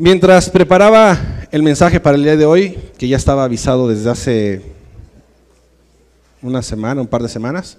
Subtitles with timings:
[0.00, 1.18] Mientras preparaba
[1.50, 4.62] el mensaje para el día de hoy, que ya estaba avisado desde hace
[6.40, 7.78] una semana, un par de semanas,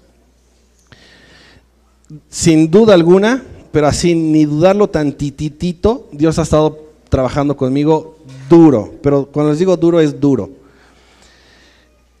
[2.28, 8.18] sin duda alguna, pero así ni dudarlo tantitito, Dios ha estado trabajando conmigo
[8.50, 10.50] duro, pero cuando les digo duro es duro.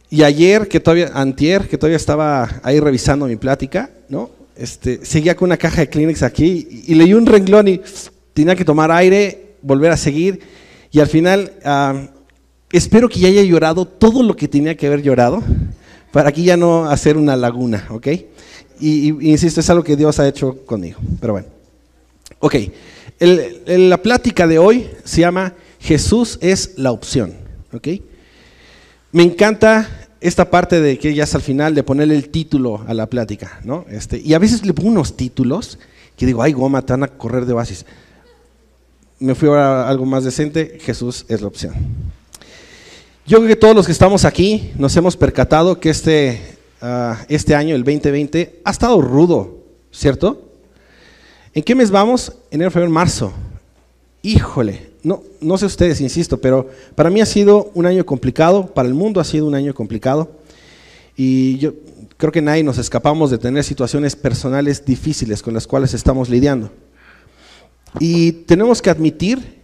[0.08, 4.30] Y ayer, que todavía, antier, que todavía estaba ahí revisando mi plática, ¿no?
[4.56, 7.82] Este, seguía con una caja de Kleenex aquí y, y leí un renglón y
[8.32, 10.40] tenía que tomar aire volver a seguir.
[10.90, 12.08] Y al final, ah,
[12.72, 15.42] espero que ya haya llorado todo lo que tenía que haber llorado,
[16.12, 18.08] para aquí ya no hacer una laguna, ¿ok?
[18.80, 20.98] Y, insisto, es algo que Dios ha hecho conmigo.
[21.20, 21.48] Pero bueno,
[22.40, 22.54] ok.
[23.66, 27.34] la plática de hoy se llama Jesús es la opción,
[27.72, 27.88] ¿ok?
[29.12, 32.94] Me encanta esta parte de que ya es al final de ponerle el título a
[32.94, 33.86] la plática, ¿no?
[33.88, 35.78] Este, y a veces le pongo unos títulos
[36.16, 37.86] que digo, ay, goma, te van a correr de bases
[39.20, 41.74] me fui a algo más decente, Jesús es la opción.
[43.26, 46.40] Yo creo que todos los que estamos aquí nos hemos percatado que este,
[46.80, 49.58] ah, este año, el 2020, ha estado rudo,
[49.92, 50.48] ¿cierto?
[51.52, 52.32] ¿En qué mes vamos?
[52.50, 53.32] Enero, febrero, marzo.
[54.22, 58.88] Híjole, no, no sé ustedes, insisto, pero para mí ha sido un año complicado, para
[58.88, 60.30] el mundo ha sido un año complicado.
[61.14, 61.74] Y yo
[62.16, 66.70] creo que nadie nos escapamos de tener situaciones personales difíciles con las cuales estamos lidiando.
[67.98, 69.60] Y tenemos que admitir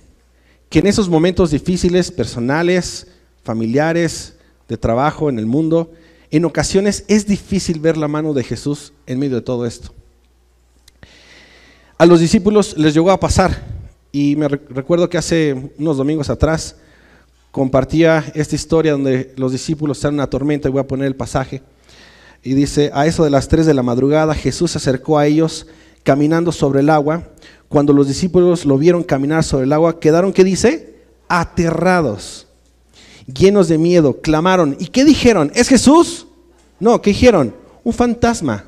[0.69, 3.07] que en esos momentos difíciles, personales,
[3.45, 4.35] familiares,
[4.69, 5.93] de trabajo, en el mundo,
[6.31, 9.93] en ocasiones es difícil ver la mano de Jesús en medio de todo esto.
[11.99, 13.77] A los discípulos les llegó a pasar,
[14.13, 16.77] y me recuerdo que hace unos domingos atrás
[17.51, 21.17] compartía esta historia donde los discípulos están en una tormenta, y voy a poner el
[21.17, 21.63] pasaje,
[22.43, 25.67] y dice, a eso de las 3 de la madrugada Jesús se acercó a ellos
[26.03, 27.29] caminando sobre el agua,
[27.69, 30.95] cuando los discípulos lo vieron caminar sobre el agua, quedaron, ¿qué dice?
[31.29, 32.47] Aterrados,
[33.27, 34.77] llenos de miedo, clamaron.
[34.79, 35.51] ¿Y qué dijeron?
[35.55, 36.27] ¿Es Jesús?
[36.79, 37.55] No, ¿qué dijeron?
[37.83, 38.65] Un fantasma.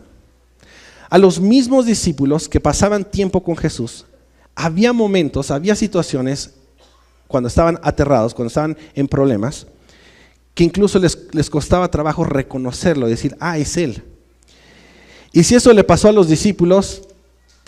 [1.09, 4.05] A los mismos discípulos que pasaban tiempo con Jesús,
[4.55, 6.55] había momentos, había situaciones
[7.29, 9.67] cuando estaban aterrados, cuando estaban en problemas,
[10.55, 14.03] que incluso les, les costaba trabajo reconocerlo, decir, ah, es Él.
[15.33, 17.03] Y si eso le pasó a los discípulos,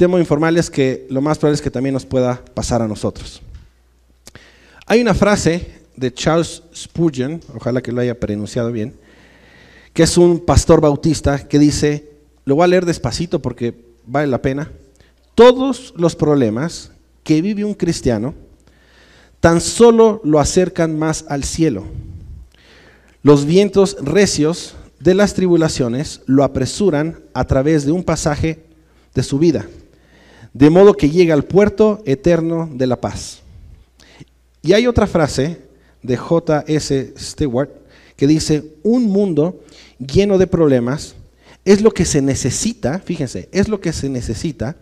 [0.00, 3.42] temo informarles que lo más probable es que también nos pueda pasar a nosotros.
[4.86, 8.94] Hay una frase de Charles Spurgeon, ojalá que lo haya pronunciado bien,
[9.92, 12.12] que es un pastor bautista que dice,
[12.46, 13.74] lo voy a leer despacito porque
[14.06, 14.72] vale la pena,
[15.34, 18.32] todos los problemas que vive un cristiano
[19.38, 21.84] tan solo lo acercan más al cielo.
[23.22, 28.64] Los vientos recios de las tribulaciones lo apresuran a través de un pasaje
[29.14, 29.66] de su vida
[30.52, 33.40] de modo que llega al puerto eterno de la paz.
[34.62, 35.62] Y hay otra frase
[36.02, 37.14] de J.S.
[37.16, 37.70] Stewart
[38.16, 39.60] que dice, un mundo
[39.98, 41.14] lleno de problemas
[41.64, 44.76] es lo que se necesita, fíjense, es lo que se necesita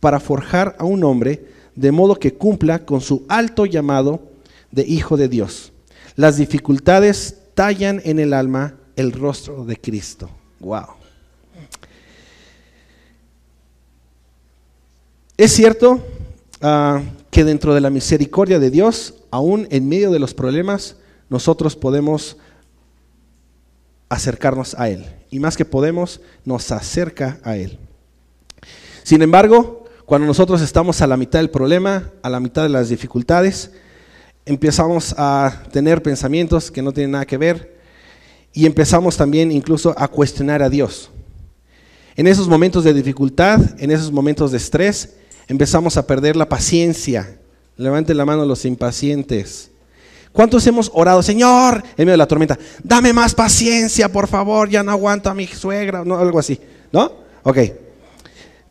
[0.00, 4.22] para forjar a un hombre de modo que cumpla con su alto llamado
[4.70, 5.72] de hijo de Dios.
[6.16, 10.30] Las dificultades tallan en el alma el rostro de Cristo.
[10.60, 11.03] Wow.
[15.36, 16.00] Es cierto
[16.62, 20.96] ah, que dentro de la misericordia de Dios, aún en medio de los problemas,
[21.28, 22.36] nosotros podemos
[24.08, 25.04] acercarnos a Él.
[25.30, 27.78] Y más que podemos, nos acerca a Él.
[29.02, 32.88] Sin embargo, cuando nosotros estamos a la mitad del problema, a la mitad de las
[32.88, 33.72] dificultades,
[34.46, 37.80] empezamos a tener pensamientos que no tienen nada que ver
[38.52, 41.10] y empezamos también incluso a cuestionar a Dios.
[42.14, 45.16] En esos momentos de dificultad, en esos momentos de estrés,
[45.48, 47.38] empezamos a perder la paciencia.
[47.76, 49.70] Levanten la mano los impacientes.
[50.32, 52.58] ¿Cuántos hemos orado, Señor, en medio de la tormenta?
[52.82, 56.58] Dame más paciencia, por favor, ya no aguanto a mi suegra, no, algo así,
[56.90, 57.12] ¿no?
[57.44, 57.58] Ok.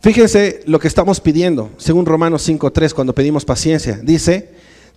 [0.02, 3.98] Fíjense lo que estamos pidiendo, según Romanos 5.3, cuando pedimos paciencia.
[4.04, 4.50] Dice,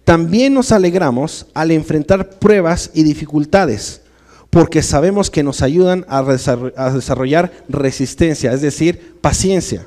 [0.03, 4.01] también nos alegramos al enfrentar pruebas y dificultades,
[4.51, 6.25] porque sabemos que nos ayudan a
[6.93, 9.87] desarrollar resistencia, es decir, paciencia.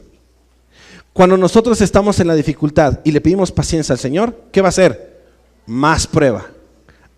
[1.20, 4.70] Cuando nosotros estamos en la dificultad y le pedimos paciencia al Señor, ¿qué va a
[4.70, 5.20] hacer?
[5.66, 6.46] Más prueba.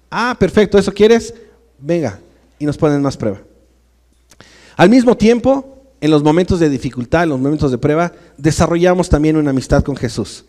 [0.10, 1.32] Ah, perfecto, ¿eso quieres?
[1.78, 2.20] Venga,
[2.58, 3.42] y nos ponen más prueba.
[4.76, 9.38] Al mismo tiempo, en los momentos de dificultad, en los momentos de prueba, desarrollamos también
[9.38, 10.46] una amistad con Jesús.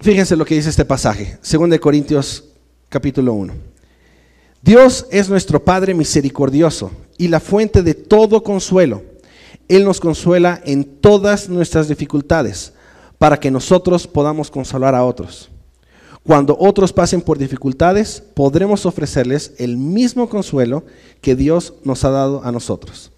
[0.00, 2.44] fíjense lo que dice este pasaje, 2 Corintios
[2.88, 3.52] capítulo 1.
[4.62, 9.15] Dios es nuestro Padre misericordioso y la fuente de todo consuelo
[9.68, 12.72] él nos consuela en todas nuestras dificultades,
[13.18, 15.50] para que nosotros podamos consolar a otros.
[16.22, 20.84] Cuando otros pasen por dificultades, podremos ofrecerles el mismo consuelo
[21.20, 23.12] que Dios nos ha dado a nosotros.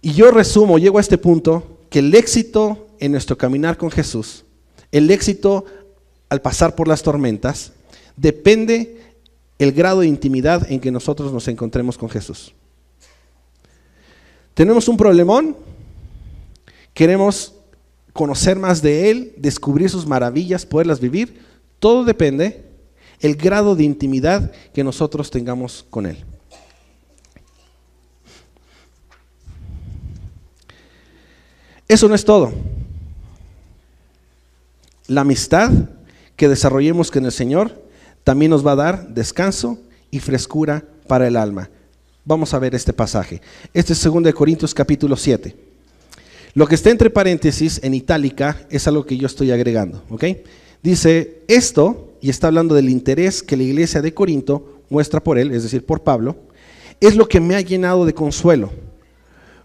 [0.00, 4.44] Y yo resumo, llego a este punto, que el éxito en nuestro caminar con Jesús,
[4.90, 5.66] el éxito
[6.28, 7.72] al pasar por las tormentas,
[8.16, 9.14] depende
[9.58, 12.54] el grado de intimidad en que nosotros nos encontremos con Jesús.
[14.54, 15.56] Tenemos un problemón,
[16.92, 17.54] queremos
[18.12, 21.40] conocer más de Él, descubrir sus maravillas, poderlas vivir,
[21.78, 22.64] todo depende
[23.20, 26.24] el grado de intimidad que nosotros tengamos con Él.
[31.88, 32.52] Eso no es todo.
[35.06, 35.70] La amistad
[36.36, 37.82] que desarrollemos con el Señor
[38.24, 39.78] también nos va a dar descanso
[40.10, 41.70] y frescura para el alma.
[42.24, 43.40] Vamos a ver este pasaje.
[43.74, 45.56] Este es 2 Corintios capítulo 7.
[46.54, 50.04] Lo que está entre paréntesis en itálica es algo que yo estoy agregando.
[50.08, 50.24] ¿ok?
[50.82, 55.50] Dice esto, y está hablando del interés que la iglesia de Corinto muestra por él,
[55.50, 56.36] es decir, por Pablo,
[57.00, 58.70] es lo que me ha llenado de consuelo.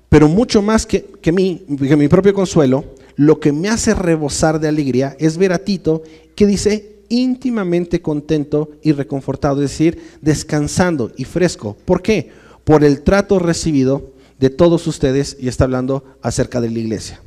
[0.09, 4.67] Pero mucho más que, que, que mi propio consuelo, lo que me hace rebosar de
[4.67, 6.01] alegría es ver a Tito
[6.35, 11.77] que dice íntimamente contento y reconfortado, es decir, descansando y fresco.
[11.85, 12.46] ¿Por qué?
[12.67, 17.21] Por el trato recibido de todos ustedes y está hablando acerca de la iglesia.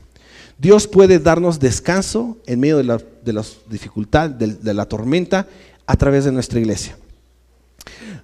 [0.59, 5.49] Dios puede darnos descanso en medio de la, de dificultad, de, la tormenta,
[5.87, 6.95] a través de nuestra iglesia.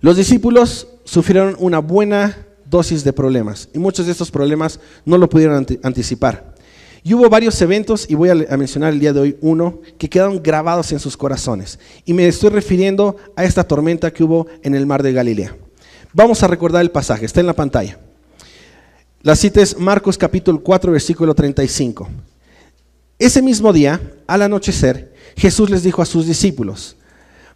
[0.03, 2.37] Los discípulos sufrieron una buena
[2.67, 6.55] dosis de problemas y muchos de estos problemas no lo pudieron anticipar.
[7.03, 10.43] Y hubo varios eventos, y voy a, mencionar el día de hoy uno, que quedaron
[10.43, 11.79] grabados en sus corazones.
[12.05, 15.57] Y me estoy refiriendo a esta tormenta que hubo en el mar de Galilea.
[16.17, 17.99] Vamos a recordar el pasaje, está en la pantalla.
[19.21, 22.09] La cita es Marcos capítulo 4, versículo 35.
[23.19, 26.97] Ese mismo día, al anochecer, Jesús les dijo a sus discípulos,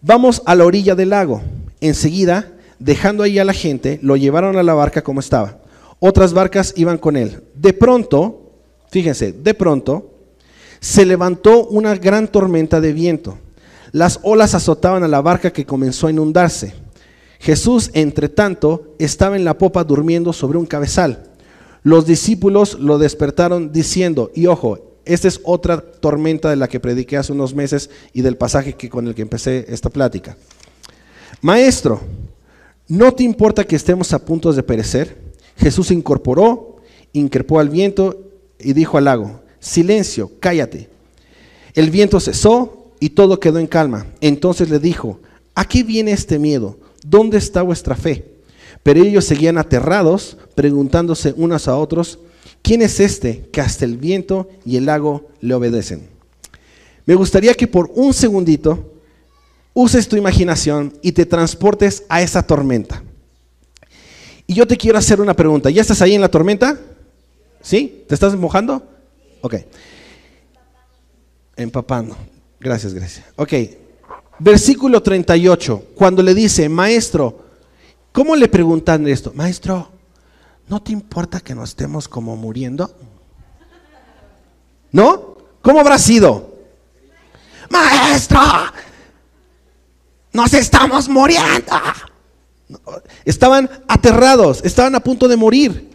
[0.02, 1.40] vamos a la orilla del lago.
[1.80, 5.60] Enseguida, dejando ahí a la gente, lo llevaron a la barca como estaba.
[5.98, 7.42] Otras barcas iban con él.
[7.54, 8.52] De pronto,
[8.90, 10.12] fíjense, de pronto,
[10.80, 13.38] se levantó una gran tormenta de viento.
[13.92, 16.89] Las olas azotaban a la barca que comenzó a inundarse.
[17.40, 21.30] Jesús, entre tanto, estaba en la popa durmiendo sobre un cabezal.
[21.82, 27.16] Los discípulos lo despertaron diciendo, y ojo, esta es otra tormenta de la que prediqué
[27.16, 30.36] hace unos meses y del pasaje que, con el que empecé esta plática.
[31.40, 32.02] Maestro,
[32.86, 35.16] ¿no te importa que estemos a punto de perecer?
[35.56, 36.76] Jesús se incorporó,
[37.14, 38.20] increpó al viento
[38.58, 40.90] y dijo al lago, silencio, cállate.
[41.72, 44.06] El viento cesó y todo quedó en calma.
[44.20, 45.20] Entonces le dijo,
[45.54, 46.76] ¿a qué viene este miedo?
[47.04, 48.24] ¿Dónde está vuestra fe?
[48.82, 52.18] Pero ellos seguían aterrados, preguntándose unos a otros,
[52.62, 56.08] ¿quién es este que hasta el viento y el lago le obedecen?
[57.06, 58.94] Me gustaría que por un segundito
[59.74, 63.02] uses tu imaginación y te transportes a esa tormenta.
[64.46, 65.70] Y yo te quiero hacer una pregunta.
[65.70, 66.78] ¿Ya estás ahí en la tormenta?
[67.62, 68.04] ¿Sí?
[68.08, 68.82] ¿Te estás mojando?
[69.42, 69.56] Ok.
[71.56, 72.16] Empapando.
[72.58, 73.26] Gracias, gracias.
[73.36, 73.52] Ok.
[74.40, 77.50] Versículo 38, cuando le dice, maestro,
[78.12, 79.32] ¿Cómo le preguntan esto?
[79.34, 79.88] Maestro,
[80.68, 82.92] ¿no te importa que nos estemos como muriendo?
[84.90, 85.36] ¿No?
[85.62, 86.58] ¿Cómo habrá sido?
[87.70, 88.40] Maestro,
[90.32, 91.76] nos estamos muriendo.
[93.24, 95.88] Estaban aterrados, estaban a punto de morir.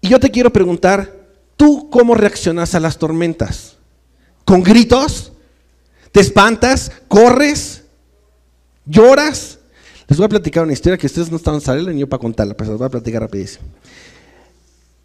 [0.00, 1.12] Y yo te quiero preguntar,
[1.56, 3.76] ¿tú cómo reaccionas a las tormentas?
[4.44, 5.32] ¿Con gritos?
[6.12, 6.90] ¿Te espantas?
[7.08, 7.84] ¿Corres?
[8.86, 9.58] ¿Lloras?
[10.08, 12.54] Les voy a platicar una historia que ustedes no estaban saliendo ni yo para contarla,
[12.54, 13.66] pero les voy a platicar rapidísimo.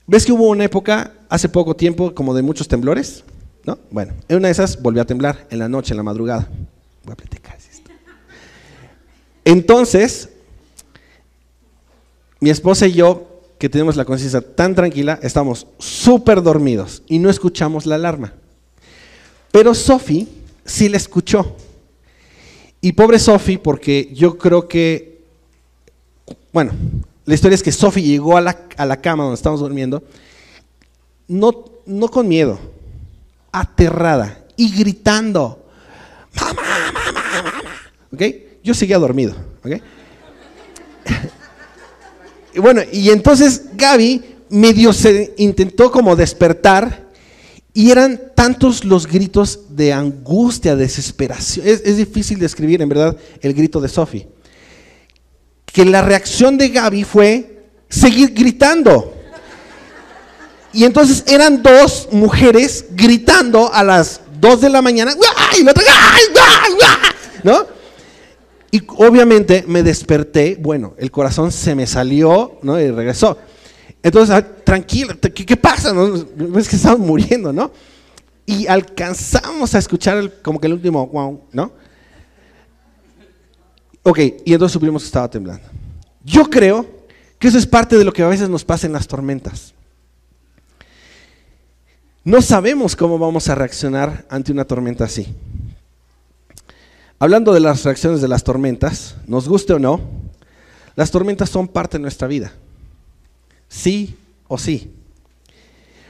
[0.07, 3.23] ¿Ves que hubo una época, hace poco tiempo, como de muchos temblores?
[3.65, 3.77] ¿No?
[3.91, 6.49] Bueno, en una de esas volvió a temblar, en la noche, en la madrugada.
[7.03, 7.91] Voy a platicar esto.
[9.45, 10.29] Entonces,
[12.39, 17.29] mi esposa y yo, que tenemos la conciencia tan tranquila, estamos súper dormidos y no
[17.29, 18.33] escuchamos la alarma.
[19.51, 20.27] Pero Sophie
[20.65, 21.55] sí la escuchó.
[22.81, 25.21] Y pobre Sophie, porque yo creo que,
[26.51, 26.73] bueno,
[27.25, 30.03] la historia es que Sophie llegó a la, cama donde estábamos durmiendo,
[31.27, 32.59] no, no con miedo,
[33.51, 35.65] aterrada y gritando,
[36.35, 36.61] mamá,
[36.93, 37.53] mamá, mamá.
[38.11, 38.21] ¿Ok?
[38.63, 39.33] Yo seguía dormido.
[39.63, 39.81] ¿Ok?
[42.55, 47.02] y bueno, y entonces Gaby medio se intentó como despertar
[47.73, 51.67] y eran tantos los gritos de angustia, desesperación.
[51.67, 54.27] Es, difícil describir en verdad el grito de Sophie.
[55.65, 59.13] Que la reacción de Gaby fue seguir gritando.
[60.71, 65.15] Y entonces eran dos mujeres gritando a las dos de la mañana,
[67.43, 67.65] ¿no?
[68.69, 72.79] Y obviamente me desperté, bueno, el corazón se me salió, ¿no?
[72.79, 73.37] Y regresó.
[74.01, 75.93] Entonces, ah, tranquilo, ¿qué, pasa?
[76.57, 77.71] Es que estamos muriendo, ¿no?
[78.45, 81.71] Y alcanzamos a escuchar como que el último wow, ¿no?
[84.03, 85.65] Ok, y entonces supimos que estaba temblando.
[86.25, 86.85] Yo creo
[87.39, 89.73] que eso es parte de lo que a veces nos pasa en las tormentas.
[92.25, 95.33] No sabemos cómo vamos a reaccionar ante una tormenta así.
[97.19, 100.01] Hablando de las reacciones de las tormentas, nos guste o no,
[100.95, 102.53] las tormentas son parte de nuestra vida.
[103.73, 104.15] Sí
[104.47, 104.91] o sí.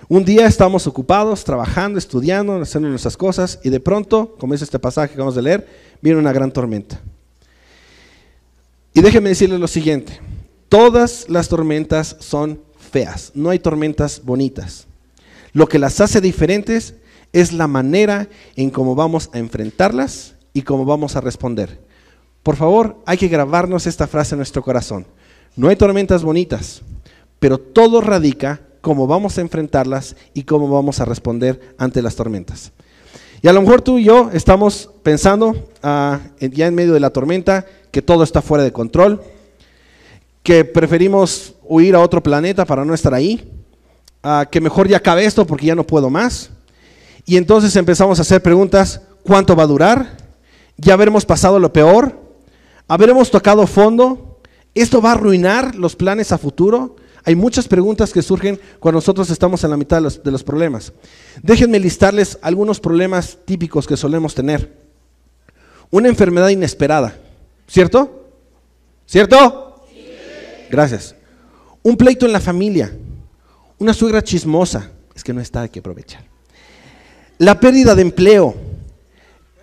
[0.09, 4.79] Un día estamos ocupados, trabajando, estudiando, haciendo nuestras cosas, y de pronto, como dice este
[4.79, 5.65] pasaje que vamos a leer,
[6.01, 6.99] viene una gran tormenta.
[8.93, 10.19] Y déjenme decirles lo siguiente,
[10.67, 12.59] todas las tormentas son
[12.91, 14.85] feas, no hay tormentas bonitas.
[15.53, 16.95] Lo que las hace diferentes
[17.31, 18.27] es la manera
[18.57, 21.79] en cómo vamos a enfrentarlas y cómo vamos a responder.
[22.43, 25.07] Por favor, hay que grabarnos esta frase en nuestro corazón.
[25.55, 26.81] No hay tormentas bonitas,
[27.43, 32.71] pero todo radica cómo vamos a enfrentarlas y cómo vamos a responder ante las tormentas.
[33.41, 37.09] Y a lo mejor tú y yo estamos pensando ah, ya en medio de la
[37.09, 39.21] tormenta que todo está fuera de control,
[40.41, 43.51] que preferimos huir a otro planeta para no estar ahí,
[44.49, 46.49] que mejor ya acabe esto porque ya no puedo más.
[47.25, 50.15] Y entonces empezamos a hacer preguntas, ¿cuánto va a durar?
[50.77, 52.21] ¿Ya habremos pasado lo peor?
[52.87, 54.39] ¿Habremos tocado fondo?
[54.73, 56.95] ¿Esto va a arruinar los planes a futuro?
[57.25, 60.91] Hay muchas preguntas que surgen cuando nosotros estamos en la mitad de los, problemas.
[61.41, 64.73] Déjenme listarles algunos problemas típicos que solemos tener.
[65.89, 67.15] Una enfermedad inesperada,
[67.67, 68.27] ¿cierto?
[69.05, 69.85] ¿Cierto?
[69.89, 70.05] Sí.
[70.69, 71.15] Gracias.
[71.81, 72.93] Un pleito en la familia.
[73.77, 76.25] Una suegra chismosa, es que no está, hay que aprovechar.
[77.37, 78.55] La pérdida de empleo,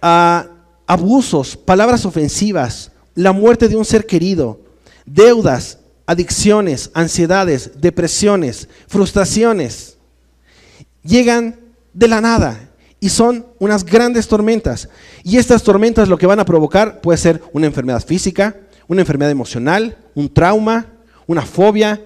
[0.01, 4.61] abusos, palabras ofensivas, la muerte de un ser querido,
[5.05, 5.79] deudas,
[6.11, 9.97] adicciones, ansiedades, depresiones, frustraciones,
[11.05, 11.61] llegan
[11.93, 14.89] de la nada y son unas grandes tormentas.
[15.23, 18.57] Y estas tormentas lo que van a provocar puede ser una enfermedad física,
[18.89, 20.87] una enfermedad emocional, un trauma,
[21.29, 22.05] una fobia,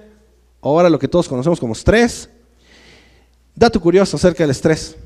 [0.60, 2.28] ahora lo que todos conocemos como estrés.
[3.54, 4.96] Dato curioso acerca del estrés.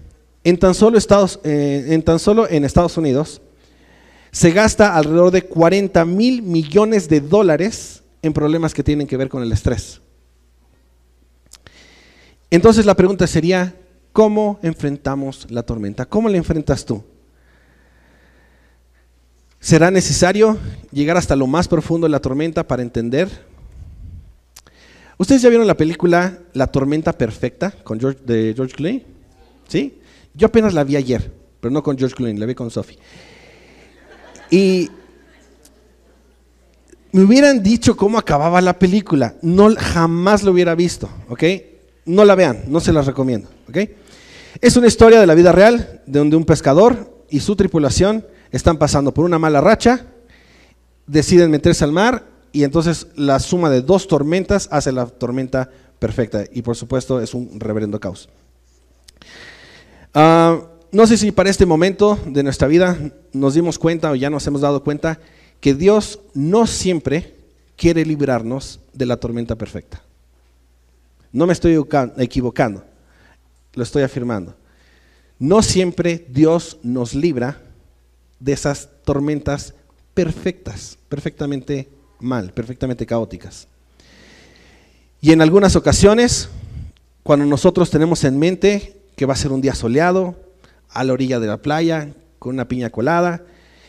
[0.42, 3.42] En tan solo, Estados, eh, en, tan solo en Estados Unidos
[4.32, 9.28] se gasta alrededor de 40 mil millones de dólares en problemas que tienen que ver
[9.28, 10.00] con el estrés.
[12.50, 13.74] Entonces la pregunta sería,
[14.12, 16.06] ¿cómo enfrentamos la tormenta?
[16.06, 17.04] ¿Cómo la enfrentas tú?
[19.60, 20.56] ¿Será necesario
[20.92, 23.48] llegar hasta lo más profundo de la tormenta para entender
[25.18, 29.04] ¿Ustedes ya vieron la película La tormenta perfecta con George, de George Clooney?
[29.66, 29.98] ¿Sí?
[30.32, 32.98] Yo apenas la vi ayer, pero no con George Clooney, la vi con Sophie.
[34.48, 34.88] Y
[37.12, 41.44] me hubieran dicho cómo acababa la película, no jamás lo hubiera visto, ¿ok?
[42.06, 43.78] No la vean, no se las recomiendo, ¿ok?
[44.60, 48.78] Es una historia de la vida real, de donde un pescador y su tripulación están
[48.78, 50.06] pasando por una mala racha,
[51.06, 56.44] deciden meterse al mar y entonces la suma de dos tormentas hace la tormenta perfecta.
[56.52, 58.28] Y por supuesto es un reverendo caos.
[60.14, 60.60] Ah,
[60.90, 62.96] no sé si para este momento de nuestra vida
[63.32, 65.20] nos dimos cuenta o ya nos hemos dado cuenta
[65.60, 67.34] que Dios no siempre
[67.76, 70.02] quiere librarnos de la tormenta perfecta.
[71.32, 71.78] No me estoy
[72.18, 72.84] equivocando,
[73.74, 74.56] lo estoy afirmando.
[75.38, 77.60] No siempre Dios nos libra
[78.40, 79.74] de esas tormentas
[80.14, 81.88] perfectas, perfectamente
[82.18, 83.68] mal, perfectamente caóticas.
[85.20, 86.48] Y en algunas ocasiones,
[87.22, 90.36] cuando nosotros tenemos en mente que va a ser un día soleado,
[90.90, 93.44] a la orilla de la playa, con una piña colada,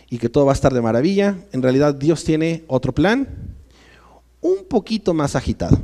[0.09, 3.27] y que todo va a estar de maravilla, en realidad Dios tiene otro plan,
[4.41, 5.77] un poquito más agitado.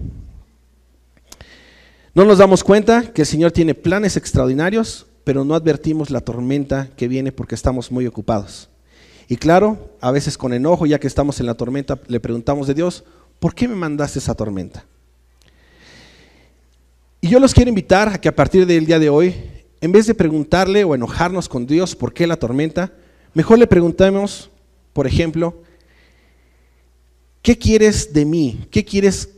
[2.14, 6.90] No nos damos cuenta que el Señor tiene planes extraordinarios, pero no advertimos la tormenta
[6.96, 8.70] que viene porque estamos muy ocupados.
[9.28, 12.74] Y claro, a veces con enojo, ya que estamos en la tormenta, le preguntamos de
[12.74, 13.04] Dios,
[13.40, 14.86] ¿por qué me mandaste esa tormenta?
[17.22, 19.36] Y yo los quiero invitar a que a partir del día de hoy,
[19.82, 22.94] en vez de preguntarle o enojarnos con Dios por qué la tormenta,
[23.36, 24.50] mejor le preguntemos,
[24.94, 25.62] por ejemplo,
[27.44, 28.66] ¿qué quieres de mí?
[28.72, 29.30] ¿Qué quieres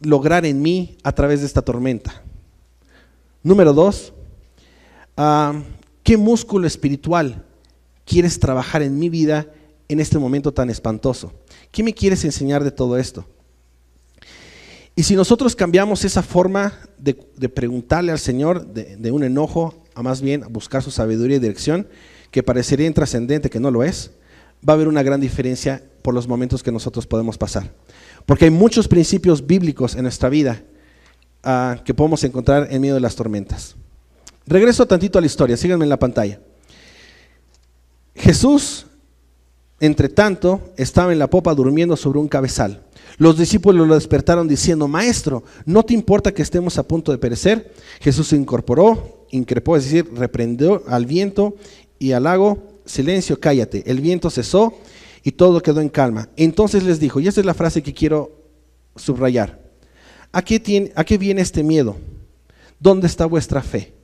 [0.00, 2.22] lograr en mí a través de esta tormenta?
[3.42, 4.12] Número dos,
[5.16, 5.54] ah,
[6.02, 7.44] ¿qué músculo espiritual
[8.04, 9.46] quieres trabajar en mi vida
[9.88, 11.32] en este momento tan espantoso?
[11.70, 13.24] ¿Qué me quieres enseñar de todo esto?
[14.96, 17.14] Y si nosotros cambiamos esa forma de,
[17.48, 21.86] preguntarle al Señor de, de, un enojo a más bien buscar su sabiduría y dirección,
[22.34, 24.10] que parecería intrascendente, que no lo es,
[24.68, 27.72] va a haber una gran diferencia por los momentos que nosotros podemos pasar.
[28.26, 30.60] Porque hay muchos principios bíblicos en nuestra vida
[31.44, 33.76] uh, que podemos encontrar en medio de las tormentas.
[34.48, 36.40] Regreso tantito a la historia, síganme en la pantalla.
[38.16, 38.86] Jesús,
[39.78, 42.82] entre tanto, estaba en la popa durmiendo sobre un cabezal.
[43.16, 47.72] Los discípulos lo despertaron diciendo, Maestro, ¿no te importa que estemos a punto de perecer?
[48.00, 51.54] Jesús se incorporó, increpó, es decir, reprendió al viento
[52.04, 52.26] y al
[52.84, 53.82] silencio, cállate.
[53.90, 54.74] El viento cesó
[55.22, 56.28] y todo quedó en calma.
[56.36, 58.30] Entonces les dijo, y esta es la frase que quiero
[58.94, 59.58] subrayar,
[60.30, 61.96] ¿a qué, tiene, a qué viene este miedo?
[62.78, 63.94] ¿Dónde está vuestra fe?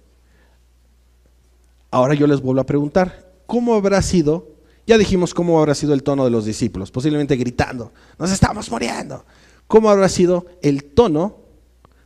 [1.91, 4.49] Ahora yo les vuelvo a preguntar, ¿cómo habrá sido?
[4.87, 9.27] Ya dijimos cómo habrá sido el tono de los discípulos, posiblemente gritando, nos estamos muriendo.
[9.67, 11.37] ¿Cómo habrá sido el tono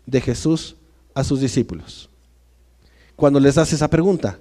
[0.07, 0.75] de Jesús
[1.15, 2.11] a sus discípulos?
[3.15, 4.41] Cuando les hace esa pregunta,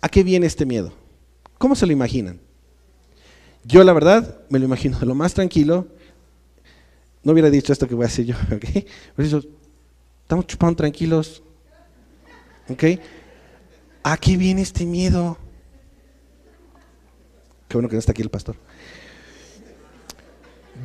[0.00, 0.92] ¿a qué viene este miedo?
[1.58, 2.40] ¿Cómo se lo imaginan?
[3.64, 5.86] Yo la verdad me lo imagino de lo más tranquilo.
[7.22, 8.86] No hubiera dicho esto que voy a decir yo, ¿ok?
[10.22, 11.42] estamos chupando tranquilos,
[12.68, 12.84] ¿ok?
[14.02, 15.36] ¿A qué viene este miedo?
[17.68, 18.56] Qué bueno que no está aquí el pastor.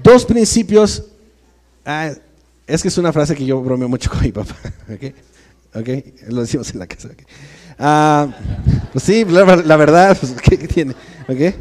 [0.04, 1.04] Dos principios.
[1.86, 2.12] Ah,
[2.68, 4.56] es que es una frase que yo bromeo mucho con mi papá.
[5.74, 5.90] ¿Ok?
[6.30, 7.10] Lo decimos en la casa.
[7.78, 8.28] Ah,
[8.92, 10.94] pues sí, la, verdad, pues, ¿qué, tiene?
[11.28, 11.56] ¿Ok?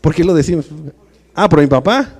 [0.00, 0.66] ¿Por qué lo decimos?
[1.34, 2.14] Ah, por mi papá.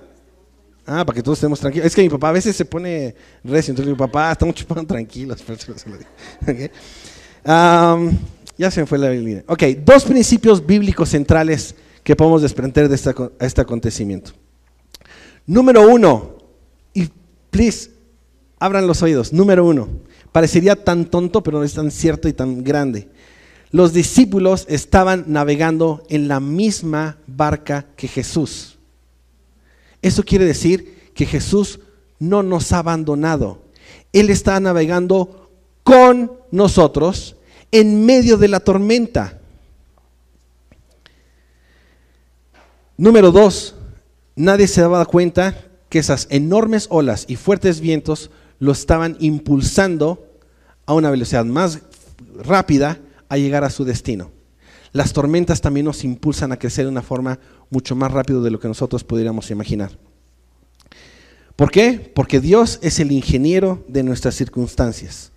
[0.87, 1.87] Ah, para que todos estemos tranquilos.
[1.87, 3.14] Es que mi papá a veces se pone
[3.45, 5.45] recio, entonces mi papá, estamos chupando tranquilos.
[6.42, 6.71] ¿Okay?
[8.57, 9.45] ya se me fue la línea.
[9.47, 12.95] Ok, dos principios bíblicos centrales que podemos desprender de
[13.40, 14.33] este acontecimiento.
[15.47, 16.38] Número uno,
[16.92, 17.09] y
[17.50, 17.90] please,
[18.59, 19.33] abran los oídos.
[19.33, 19.88] Número uno,
[20.32, 23.08] parecería tan tonto, pero no es tan cierto y tan grande.
[23.70, 28.79] Los discípulos estaban navegando en la misma barca que Jesús.
[30.00, 31.81] Eso quiere decir que Jesús
[32.18, 33.62] no nos ha abandonado.
[34.12, 35.50] Él está navegando
[35.83, 37.37] con nosotros
[37.70, 39.38] en medio de la tormenta.
[42.96, 43.74] Número dos,
[44.35, 50.27] nadie se daba cuenta que esas enormes olas y fuertes vientos lo estaban impulsando
[50.87, 51.81] a una velocidad más
[52.37, 54.31] rápida a llegar a su destino.
[54.92, 57.38] Las tormentas también nos impulsan a crecer de una forma
[57.71, 59.92] mucho más rápido de lo que nosotros pudiéramos imaginar.
[61.57, 62.11] ¿Por qué?
[62.14, 65.33] Porque Dios es el ingeniero de nuestras circunstancias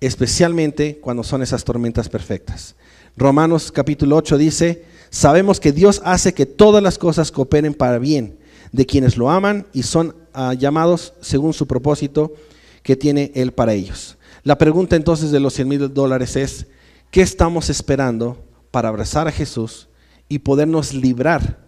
[0.00, 2.74] especialmente cuando son esas tormentas perfectas.
[3.16, 8.38] Romanos capítulo 8 dice, sabemos que Dios hace que todas las cosas cooperen para bien
[8.74, 12.34] de quienes lo aman y son ah, llamados según su propósito
[12.82, 14.18] que tiene Él para ellos.
[14.42, 16.66] La pregunta entonces de los 100 mil dólares es,
[17.12, 18.36] ¿qué estamos esperando
[18.72, 19.86] para abrazar a Jesús
[20.28, 21.60] y podernos librar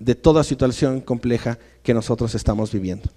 [0.00, 3.08] de toda situación compleja que nosotros estamos viviendo?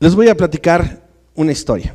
[0.00, 1.94] Les voy a platicar una historia.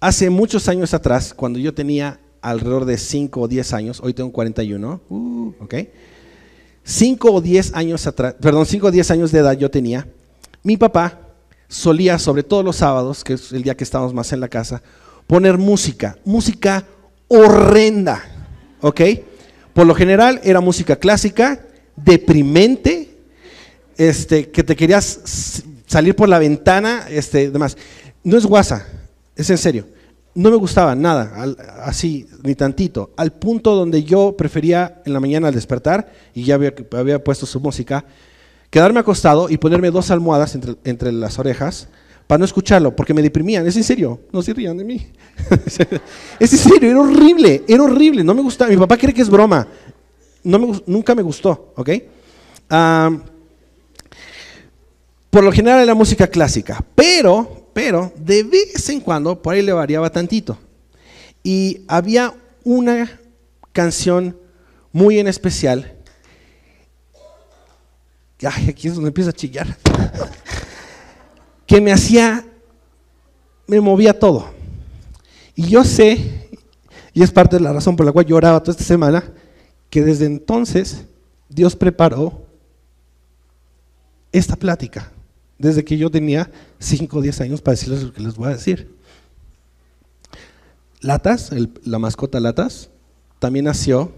[0.00, 4.32] Hace muchos años atrás, cuando yo tenía alrededor de 5 o 10 años, hoy tengo
[4.32, 5.74] 41, uh, ok.
[6.90, 10.08] 5 o 10 años atrás, perdón, 5 o 10 años de edad yo tenía,
[10.64, 11.20] mi papá
[11.68, 14.82] solía, sobre todo los sábados, que es el día que estábamos más en la casa,
[15.28, 16.84] poner música, música
[17.28, 18.24] horrenda,
[18.80, 19.00] ¿ok?
[19.72, 21.60] Por lo general era música clásica,
[21.94, 23.16] deprimente,
[23.96, 27.76] este, que te querías salir por la ventana, este, demás.
[28.24, 28.84] No es guasa,
[29.36, 29.86] es en serio.
[30.34, 31.32] No me gustaba nada,
[31.84, 33.10] así, ni tantito.
[33.16, 37.58] Al punto donde yo prefería en la mañana al despertar, y ya había, puesto su
[37.58, 38.04] música,
[38.70, 41.88] quedarme acostado y ponerme dos almohadas entre, las orejas
[42.28, 43.66] para no escucharlo, porque me deprimían.
[43.66, 45.04] Es en serio, no se rían de mí.
[46.38, 48.70] es en serio, era horrible, era horrible, no me gustaba.
[48.70, 49.66] Mi papá cree que es broma.
[50.44, 51.90] No nunca me gustó, ¿ok?
[55.28, 59.72] por lo general era música clásica, pero pero de vez en cuando por ahí le
[59.72, 60.58] variaba tantito.
[61.42, 63.20] Y había una
[63.72, 64.36] canción
[64.92, 65.96] muy en especial.
[68.42, 69.76] Ay, aquí es donde empieza a chillar.
[71.66, 72.44] que me hacía,
[73.66, 74.50] me movía todo.
[75.54, 76.48] Y yo sé,
[77.12, 79.24] y es parte de la razón por la cual lloraba toda esta semana,
[79.88, 81.04] que desde entonces
[81.48, 82.46] Dios preparó
[84.32, 85.12] esta plática
[85.60, 88.52] desde que yo tenía 5 o 10 años para decirles lo que les voy a
[88.52, 88.90] decir.
[91.00, 91.50] Latas,
[91.84, 92.90] la mascota Latas,
[93.38, 94.12] también nació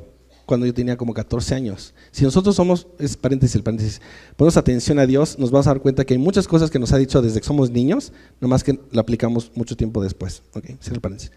[0.47, 1.95] cuando yo tenía como 14 años.
[2.13, 4.01] Si nosotros somos, es paréntesis, el paréntesis,
[4.37, 6.93] ponemos atención a Dios, nos vamos a dar cuenta que hay muchas cosas que nos
[6.93, 10.43] ha dicho desde que somos niños, nomás que la aplicamos mucho tiempo después.
[10.55, 10.67] Ok,
[11.01, 11.33] paréntesis.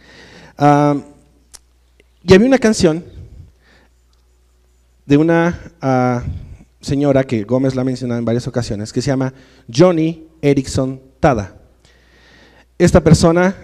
[0.57, 0.97] Ah,
[2.23, 3.03] y había una canción
[5.05, 6.23] de una ah,
[6.85, 9.33] señora que Gómez la ha mencionado en varias ocasiones, que se llama
[9.73, 11.55] Johnny Erickson Tada.
[12.77, 13.55] Esta persona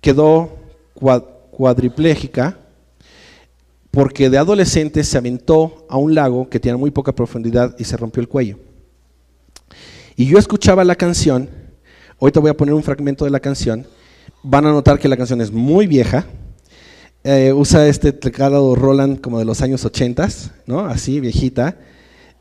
[0.00, 0.58] quedó
[1.52, 2.58] cuadriplégica
[3.92, 7.96] porque de adolescente se aventó a un lago que tenía muy poca profundidad y se
[7.96, 8.58] rompió el cuello.
[10.16, 11.48] Y yo escuchaba la canción,
[12.20, 13.86] ahorita voy a poner un fragmento de la canción,
[14.42, 16.26] van a notar que la canción es muy vieja,
[17.24, 20.28] eh, usa este teclado Roland como de los años 80,
[20.66, 20.80] ¿no?
[20.80, 21.78] Así, viejita,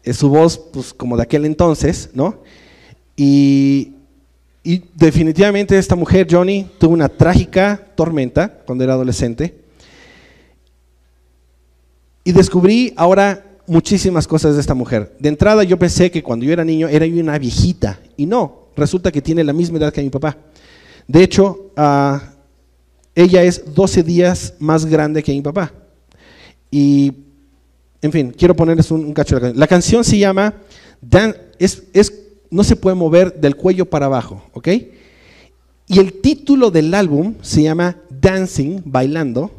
[0.04, 2.42] es su voz pues como de aquel entonces, ¿no?
[3.16, 3.94] Y,
[4.62, 9.56] y definitivamente esta mujer, Johnny, tuvo una trágica tormenta cuando era adolescente,
[12.26, 15.16] y descubrí ahora muchísimas cosas de esta mujer.
[15.20, 19.12] De entrada yo pensé que cuando yo era niño era una viejita y no, resulta
[19.12, 20.38] que tiene la misma edad que mi papá.
[21.08, 22.33] De hecho, uh,
[23.16, 25.72] ella es 12 días más grande que mi papá.
[26.72, 27.14] Y,
[28.02, 29.60] en fin, quiero ponerles un, cacho de la canción.
[29.60, 30.54] La canción se llama,
[32.50, 34.70] no se puede mover del cuello para abajo, ¿ok?
[35.88, 39.52] Y el título del álbum se llama Dancing, bailando,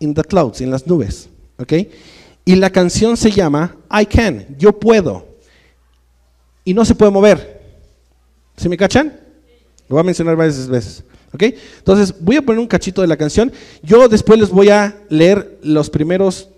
[0.00, 1.28] in the clouds, en las nubes.
[1.58, 1.72] ¿ok?
[2.44, 5.26] Y la canción se llama I Can, yo puedo.
[6.64, 7.62] Y no se puede mover.
[8.56, 9.23] ¿Se me cachan?
[9.94, 11.04] Lo voy a mencionar varias veces.
[11.32, 11.44] ¿Ok?
[11.78, 13.52] Entonces voy a poner un cachito de la canción.
[13.80, 16.48] Yo después les voy a leer los primeros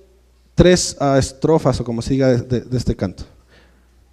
[0.55, 3.25] tres uh, estrofas o como se diga de, de este canto.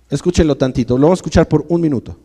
[0.09, 0.97] Escúchenlo tantito.
[0.97, 2.17] Lo vamos a escuchar por un minuto.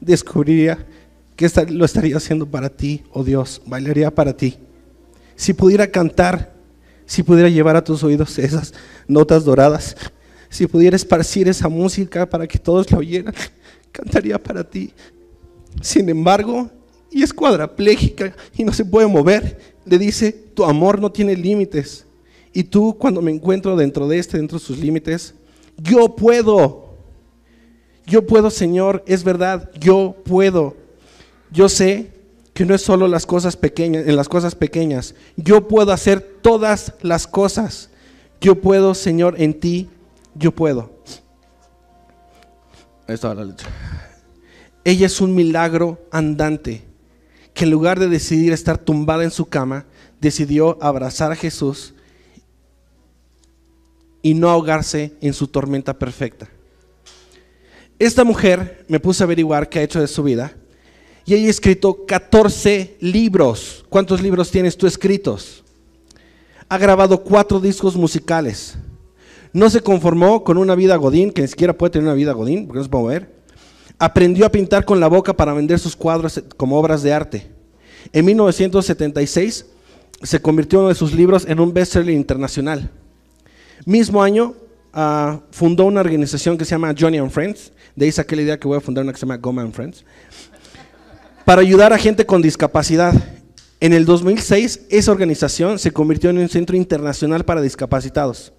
[0.00, 0.86] Descubriría
[1.36, 4.58] que lo estaría haciendo para ti, oh Dios, bailaría para ti.
[5.36, 6.54] Si pudiera cantar,
[7.06, 8.74] si pudiera llevar a tus oídos esas
[9.08, 9.96] notas doradas,
[10.50, 13.34] si pudiera esparcir esa música para que todos la oyeran,
[13.92, 14.92] cantaría para ti.
[15.80, 16.70] Sin embargo,
[17.10, 22.04] y es cuadraplégica y no se puede mover, le dice, tu amor no tiene límites.
[22.52, 25.34] Y tú, cuando me encuentro dentro de este, dentro de sus límites,
[25.78, 26.89] yo puedo
[28.10, 30.76] yo puedo, Señor, es verdad, yo puedo.
[31.52, 32.10] Yo sé
[32.52, 35.14] que no es solo las cosas pequeñas, en las cosas pequeñas.
[35.36, 37.88] Yo puedo hacer todas las cosas.
[38.40, 39.88] Yo puedo, Señor, en ti,
[40.34, 40.90] yo puedo.
[43.06, 43.54] Ahí la.
[44.82, 46.82] Ella es un milagro andante,
[47.54, 49.86] que en lugar de decidir estar tumbada en su cama,
[50.20, 51.94] decidió abrazar a Jesús
[54.20, 56.48] y no ahogarse en su tormenta perfecta.
[58.00, 60.54] Esta mujer me puse a averiguar qué ha hecho de su vida
[61.26, 63.84] y ella ha escrito 14 libros.
[63.90, 65.62] ¿Cuántos libros tienes tú escritos?
[66.70, 68.78] Ha grabado cuatro discos musicales.
[69.52, 72.66] No se conformó con una vida godín, que ni siquiera puede tener una vida godín,
[72.66, 73.34] porque no se puede mover.
[73.98, 77.50] Aprendió a pintar con la boca para vender sus cuadros como obras de arte.
[78.14, 79.66] En 1976
[80.22, 82.90] se convirtió uno de sus libros en un bestseller internacional.
[83.84, 84.54] Mismo año
[84.94, 87.72] ah, fundó una organización que se llama Johnny and Friends.
[88.00, 90.06] De ahí saqué la idea que voy a fundar una que se llama Goma Friends.
[91.44, 93.12] Para ayudar a gente con discapacidad.
[93.78, 98.54] En el 2006, esa organización se convirtió en un centro internacional para discapacitados.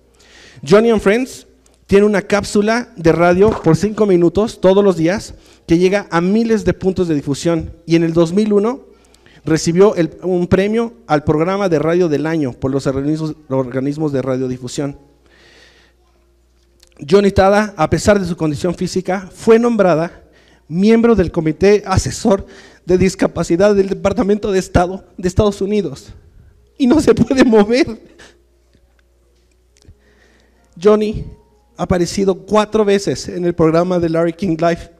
[0.63, 1.47] Johnny and Friends
[1.87, 5.33] tiene una cápsula de radio por cinco minutos todos los días
[5.65, 7.73] que llega a miles de puntos de difusión.
[7.87, 8.79] Y en el 2001
[9.43, 14.97] recibió un premio al programa de radio del año por los organismos de radiodifusión.
[17.07, 20.23] Johnny Tada, a pesar de su condición física, fue nombrada
[20.67, 22.45] miembro del Comité Asesor
[22.85, 26.13] de Discapacidad del Departamento de Estado de Estados Unidos.
[26.77, 27.87] Y no se puede mover.
[30.81, 31.25] Johnny
[31.77, 34.91] ha aparecido cuatro veces en el programa de Larry King Live.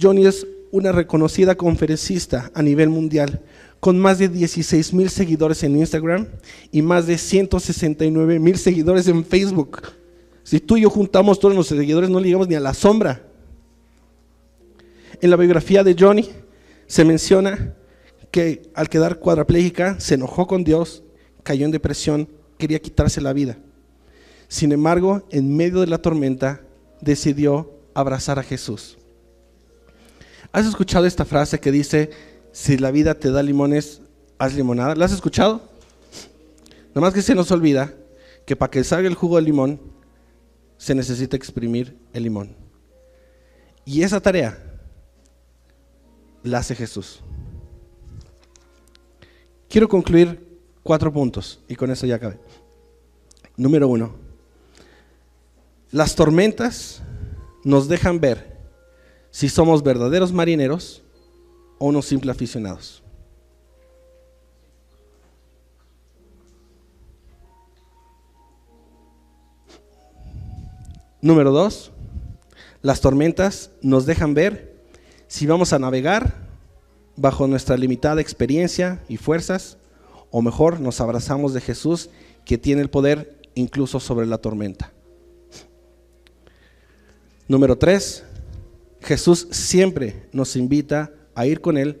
[0.00, 3.40] Johnny es una reconocida conferencista a nivel mundial,
[3.80, 6.28] con más de 16 mil seguidores en Instagram
[6.70, 9.99] y más de 169 mil seguidores en Facebook.
[10.42, 13.22] Si tú y yo juntamos todos los seguidores, no le llegamos ni a la sombra.
[15.20, 16.28] En la biografía de Johnny
[16.86, 17.74] se menciona
[18.30, 21.02] que al quedar cuadraplégica se enojó con Dios,
[21.42, 23.58] cayó en depresión, quería quitarse la vida.
[24.48, 26.62] Sin embargo, en medio de la tormenta,
[27.00, 28.98] decidió abrazar a Jesús.
[30.52, 32.10] ¿Has escuchado esta frase que dice,
[32.52, 34.02] si la vida te da limones,
[34.38, 34.94] haz limonada?
[34.96, 35.62] ¿La has escuchado?
[36.88, 37.94] Nada más que se nos olvida
[38.46, 39.80] que para que salga el jugo de limón,
[40.80, 42.56] se necesita exprimir el limón.
[43.84, 44.58] Y esa tarea
[46.42, 47.20] la hace Jesús.
[49.68, 52.40] Quiero concluir cuatro puntos y con eso ya acabé.
[53.58, 54.14] Número uno,
[55.90, 57.02] las tormentas
[57.62, 58.58] nos dejan ver
[59.30, 61.02] si somos verdaderos marineros
[61.78, 62.99] o unos simples aficionados.
[71.22, 71.92] Número dos,
[72.80, 74.74] las tormentas nos dejan ver
[75.28, 76.48] si vamos a navegar
[77.16, 79.76] bajo nuestra limitada experiencia y fuerzas,
[80.30, 82.08] o mejor nos abrazamos de Jesús
[82.46, 84.92] que tiene el poder incluso sobre la tormenta.
[87.48, 88.24] Número tres,
[89.02, 92.00] Jesús siempre nos invita a ir con Él,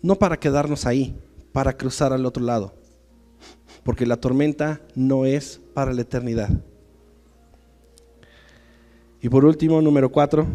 [0.00, 1.14] no para quedarnos ahí,
[1.52, 2.72] para cruzar al otro lado,
[3.84, 6.48] porque la tormenta no es para la eternidad.
[9.22, 10.46] Y por último, número cuatro,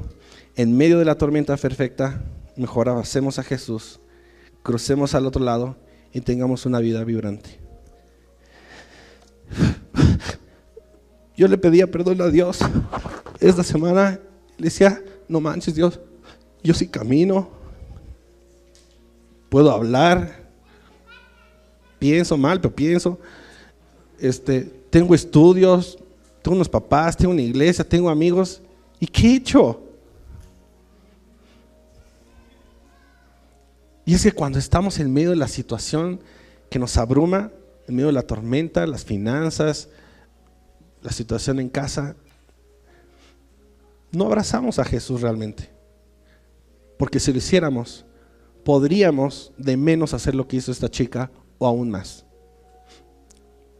[0.56, 2.22] en medio de la tormenta perfecta,
[2.56, 4.00] mejor avancemos a Jesús,
[4.62, 5.78] crucemos al otro lado
[6.14, 7.60] y tengamos una vida vibrante.
[11.36, 12.60] Yo le pedía perdón a Dios
[13.40, 14.20] esta semana
[14.58, 16.00] le decía, no manches Dios,
[16.64, 17.50] yo sí camino,
[19.50, 20.50] puedo hablar,
[22.00, 23.20] pienso mal, pero pienso,
[24.20, 26.00] este, tengo estudios,
[26.42, 28.62] tengo unos papás, tengo una iglesia, tengo amigos,
[29.00, 29.84] ¿y qué he hecho?
[34.06, 36.22] Y es que cuando estamos en medio de la situación
[36.70, 37.52] que nos abruma,
[37.88, 39.90] en medio de la tormenta, las finanzas,
[41.02, 42.16] la situación en casa,
[44.12, 45.70] no abrazamos a Jesús realmente.
[46.98, 48.06] Porque si lo hiciéramos,
[48.64, 52.26] podríamos de menos hacer lo que hizo esta chica o aún más.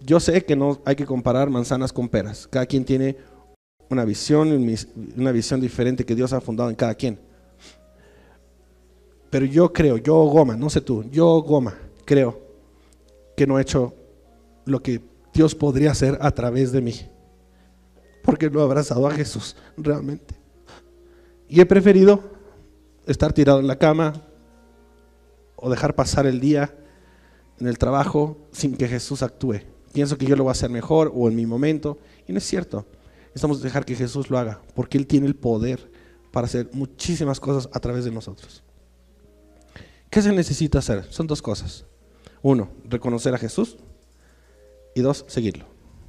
[0.02, 2.48] Yo sé que no hay que comparar manzanas con peras.
[2.48, 3.18] Cada quien tiene
[3.90, 4.50] una visión,
[5.16, 7.20] una visión diferente que Dios ha fundado en cada quien.
[9.30, 12.40] Pero yo creo, yo Goma, no sé tú, yo Goma, creo
[13.36, 13.94] que no he hecho
[14.66, 15.02] lo que
[15.34, 16.94] Dios podría hacer a través de mí
[18.28, 20.36] porque no he abrazado a Jesús realmente.
[21.48, 22.20] Y he preferido
[23.06, 24.22] estar tirado en la cama
[25.56, 26.76] o dejar pasar el día
[27.58, 29.62] en el trabajo sin que Jesús actúe.
[29.98, 31.98] Pienso que yo lo voy a hacer mejor o en mi momento.
[32.28, 32.86] Y no es cierto.
[33.30, 35.92] Necesitamos dejar que Jesús lo haga, porque Él tiene el poder
[36.32, 38.62] para hacer muchísimas cosas a través de nosotros.
[40.12, 41.12] ¿Qué se necesita hacer?
[41.12, 41.84] Son dos cosas.
[42.44, 43.78] Uno, reconocer a Jesús.
[44.94, 45.66] Y dos, seguirlo.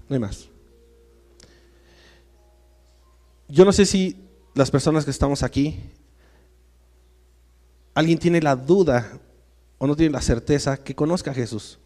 [0.07, 0.51] No hay más.
[3.49, 4.23] Yo no sé si
[4.55, 5.81] las personas que estamos aquí,
[7.95, 9.19] alguien tiene la duda
[9.79, 11.79] o no tiene la certeza que conozca a Jesús.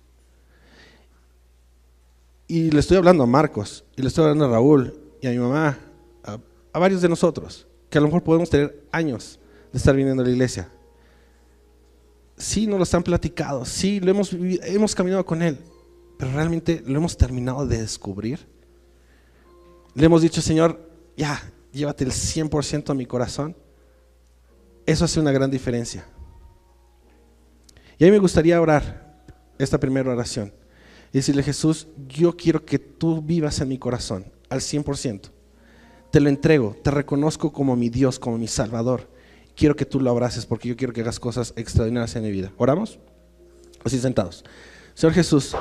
[2.52, 5.38] Y le estoy hablando a Marcos, y le estoy hablando a Raúl, y a mi
[5.38, 5.78] mamá,
[6.22, 9.40] a, varios de nosotros, que a lo mejor podemos tener años
[9.72, 10.68] de estar viniendo a la iglesia.
[12.36, 15.56] Sí, nos lo han platicado, sí, lo hemos, hemos caminado con Él,
[16.18, 18.46] pero realmente lo hemos terminado de descubrir.
[19.94, 20.78] Le hemos dicho, Señor,
[21.16, 21.40] ya,
[21.72, 23.56] llévate el 100% a mi corazón,
[24.84, 26.04] eso hace una gran diferencia.
[27.96, 29.24] Y a mí me gustaría orar
[29.58, 30.52] esta primera oración
[31.12, 34.24] y decirle, Jesús, yo quiero que tú vivas en mi corazón.
[34.48, 35.30] al 100%.
[36.10, 39.08] Te lo entrego, te reconozco como mi Dios, como mi Salvador.
[39.56, 42.52] Quiero que tú lo abraces porque yo quiero que hagas cosas extraordinarias en mi vida.
[42.58, 42.98] ¿Oramos?
[43.82, 44.44] Así sentados.
[44.94, 45.56] Señor Jesús,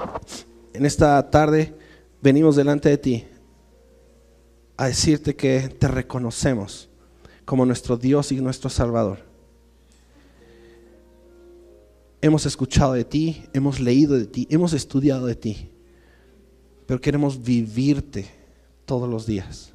[0.74, 1.74] en esta tarde
[2.22, 3.26] venimos delante de ti
[4.76, 6.90] a decirte que te reconocemos
[7.46, 9.31] como nuestro Dios y nuestro Salvador.
[12.22, 15.72] Hemos escuchado de ti, hemos leído de ti, hemos estudiado de ti,
[16.86, 18.30] pero queremos vivirte
[18.86, 19.74] todos los días.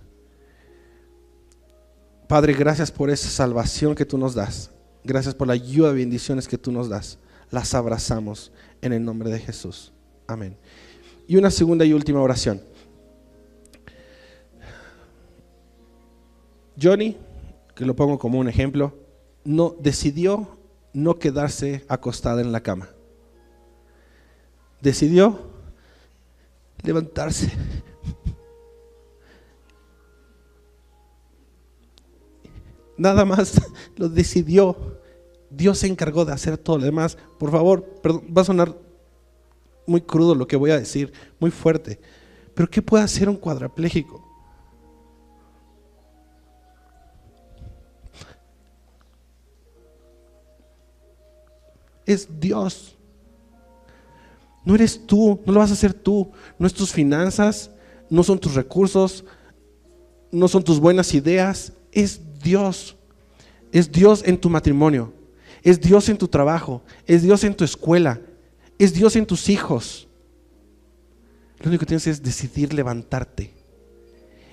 [2.29, 4.71] Padre, gracias por esa salvación que tú nos das.
[5.05, 7.19] Gracias por la ayuda y bendiciones que tú nos das.
[7.51, 9.93] Las abrazamos en el nombre de Jesús.
[10.27, 10.57] Amén.
[11.29, 12.61] Y una segunda y última oración.
[16.81, 17.17] Johnny,
[17.75, 18.93] que lo pongo como un ejemplo,
[19.45, 20.56] no decidió
[20.97, 22.89] no quedarse acostada en la cama.
[24.81, 25.51] Decidió
[26.83, 27.53] levantarse.
[32.97, 33.61] Nada más
[33.97, 34.99] lo decidió.
[35.51, 37.19] Dios se encargó de hacer todo lo demás.
[37.39, 38.75] Por favor, va a sonar
[39.87, 42.01] muy crudo lo que voy a decir, muy fuerte.
[42.55, 44.26] Pero ¿qué puede hacer un cuadrapléjico?
[52.07, 52.97] Es Dios.
[54.65, 56.31] No eres tú, no lo vas a hacer tú.
[56.59, 57.71] No es tus finanzas,
[58.09, 59.25] no son tus recursos,
[60.31, 61.73] no son tus buenas ideas.
[61.93, 62.97] Es Dios.
[63.73, 65.13] Es Dios en tu matrimonio.
[65.63, 66.83] Es Dios en tu trabajo.
[67.07, 68.21] Es Dios en tu escuela.
[68.79, 70.07] Es Dios en tus hijos.
[71.59, 73.53] Lo único que tienes es decidir levantarte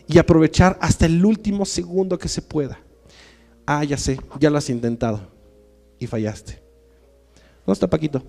[0.07, 2.79] y aprovechar hasta el último segundo que se pueda.
[3.65, 5.31] Ah, ya sé, ya lo has intentado
[5.99, 6.62] y fallaste.
[7.65, 8.23] ¿Dónde está Paquito?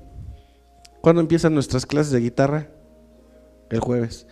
[1.00, 2.68] ¿Cuándo empiezan nuestras clases de guitarra?
[3.70, 4.26] El jueves.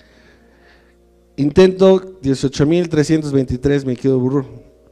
[1.36, 4.46] Intento 18.323, me quedo burro.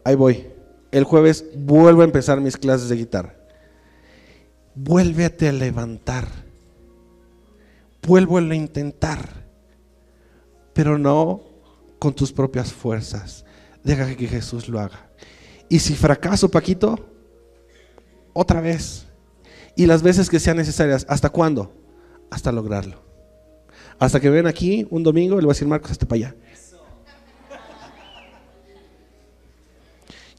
[0.04, 0.46] Ahí voy.
[0.90, 3.34] El jueves vuelvo a empezar mis clases de guitarra.
[4.74, 6.26] Vuélvete a levantar
[8.06, 9.28] vuelvo a intentar,
[10.72, 11.42] pero no
[11.98, 13.44] con tus propias fuerzas.
[13.84, 15.08] Deja que Jesús lo haga.
[15.68, 16.98] Y si fracaso, Paquito,
[18.32, 19.06] otra vez.
[19.76, 21.06] Y las veces que sean necesarias.
[21.08, 21.72] ¿Hasta cuándo?
[22.30, 23.02] Hasta lograrlo.
[23.98, 26.36] Hasta que ven aquí un domingo le voy a decir, Marcos, hasta para allá.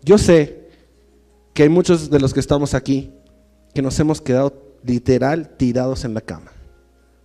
[0.04, 0.68] Yo sé
[1.54, 3.12] que hay muchos de los que estamos aquí
[3.74, 6.52] que nos hemos quedado literal tirados en la cama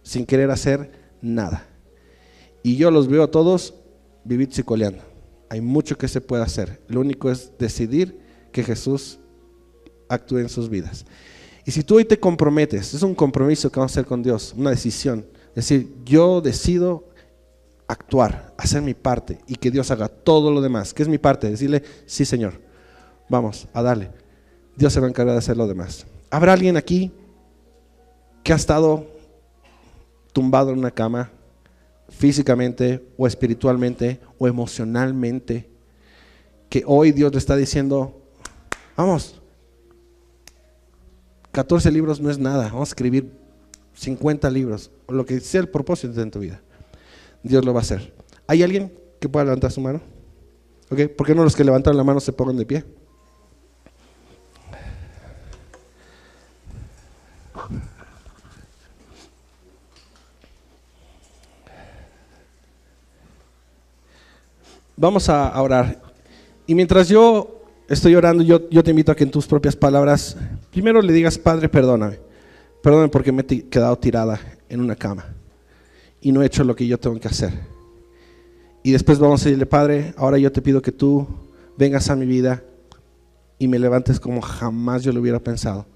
[0.07, 1.66] sin querer hacer nada.
[2.62, 3.75] Y yo los veo a todos
[4.25, 5.03] vivir psicoleando.
[5.49, 6.81] Hay mucho que se puede hacer.
[6.87, 8.21] Lo único es decidir
[8.53, 9.19] que Jesús
[10.09, 11.05] actúe en sus vidas.
[11.67, 14.55] Y si tú hoy te comprometes, es un compromiso que vamos a hacer con Dios,
[14.57, 15.27] una decisión.
[15.53, 17.09] Decir, yo decido
[17.89, 20.95] actuar, hacer mi parte y que Dios haga todo lo demás.
[20.95, 21.51] ¿Qué es mi parte?
[21.51, 22.61] Decirle, sí Señor,
[23.29, 24.11] vamos a darle.
[24.77, 26.07] Dios se va a encargar de hacer lo demás.
[26.31, 27.11] ¿Habrá alguien aquí
[28.45, 29.05] que ha estado
[30.33, 31.33] tumbado en una cama,
[32.11, 35.69] físicamente o espiritualmente o emocionalmente,
[36.69, 38.23] que hoy Dios le está diciendo,
[38.97, 39.41] vamos,
[41.57, 43.33] 14 libros no es nada, vamos a escribir
[43.95, 46.61] 50 libros, o lo que sea el propósito de tu vida.
[47.42, 48.12] Dios lo va a hacer.
[48.47, 50.03] ¿Hay alguien que pueda levantar su mano?
[50.90, 51.07] ¿Ok?
[51.16, 52.85] ¿Por qué no los que levantaron la mano se pongan de pie?
[64.95, 66.03] Vamos a orar.
[66.66, 67.56] Y mientras yo
[67.88, 70.37] estoy orando, yo, yo te invito a que en tus propias palabras,
[70.70, 72.18] primero le digas, Padre, perdóname.
[72.83, 75.27] Perdóname porque me he quedado tirada en una cama
[76.20, 77.53] y no he hecho lo que yo tengo que hacer.
[78.83, 81.27] Y después vamos a decirle, Padre, ahora yo te pido que tú
[81.77, 82.62] vengas a mi vida
[83.59, 85.87] y me levantes como jamás yo lo hubiera pensado.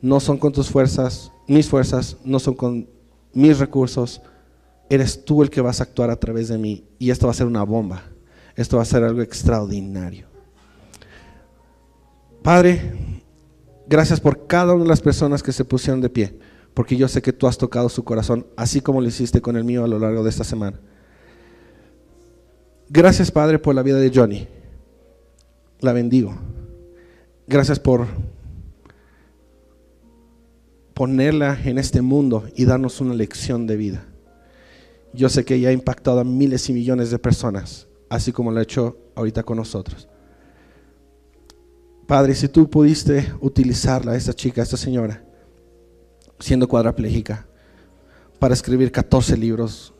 [0.00, 2.88] No son con tus fuerzas, mis fuerzas, no son con
[3.32, 4.20] mis recursos.
[4.90, 7.36] Eres tú el que vas a actuar a través de mí y esto va a
[7.36, 8.02] ser una bomba.
[8.56, 10.35] Esto va a ser algo extraordinario.
[12.46, 12.80] Padre,
[13.88, 16.38] gracias por cada una de las personas que se pusieron de pie,
[16.74, 19.64] porque yo sé que tú has tocado su corazón, así como lo hiciste con el
[19.64, 20.78] mío a lo largo de esta semana.
[22.88, 24.46] Gracias, Padre, por la vida de Johnny.
[25.80, 26.36] La bendigo.
[27.48, 28.06] Gracias por
[30.94, 34.06] ponerla en este mundo y darnos una lección de vida.
[35.12, 38.60] Yo sé que ella ha impactado a miles y millones de personas así como lo
[38.60, 40.08] ha hecho ahorita con nosotros.
[42.06, 45.24] Padre, si tú pudiste utilizarla, esta chica, esta señora,
[46.38, 47.46] siendo cuadraplégica,
[48.38, 49.92] para escribir 14 libros,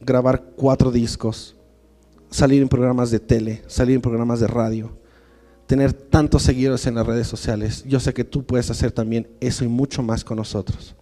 [0.00, 1.54] grabar cuatro discos,
[2.28, 4.90] salir en programas de tele, salir en programas de radio,
[5.66, 7.84] tener tantos seguidores en las redes sociales.
[7.86, 10.96] Yo sé que tú puedes hacer también eso y mucho más con nosotros.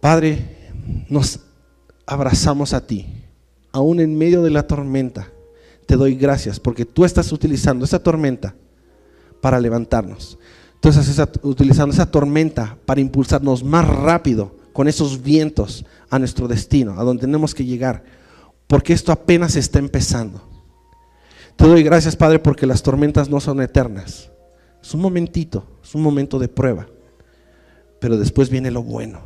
[0.00, 0.70] Padre,
[1.08, 1.40] nos
[2.06, 3.06] abrazamos a ti,
[3.72, 5.33] aún en medio de la tormenta.
[5.86, 8.54] Te doy gracias porque tú estás utilizando esa tormenta
[9.40, 10.38] para levantarnos.
[10.80, 16.98] Tú estás utilizando esa tormenta para impulsarnos más rápido con esos vientos a nuestro destino,
[16.98, 18.04] a donde tenemos que llegar,
[18.66, 20.42] porque esto apenas está empezando.
[21.56, 24.30] Te doy gracias, Padre, porque las tormentas no son eternas.
[24.82, 26.86] Es un momentito, es un momento de prueba,
[28.00, 29.20] pero después viene lo bueno.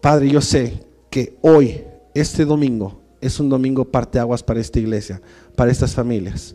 [0.00, 1.82] Padre, yo sé que hoy,
[2.14, 5.20] este domingo, es un domingo parteaguas para esta iglesia,
[5.54, 6.54] para estas familias,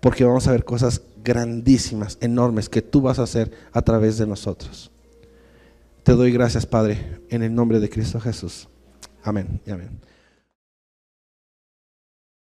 [0.00, 4.26] porque vamos a ver cosas grandísimas, enormes, que tú vas a hacer a través de
[4.26, 4.90] nosotros.
[6.02, 8.68] Te doy gracias, Padre, en el nombre de Cristo Jesús.
[9.22, 10.09] Amén y amén.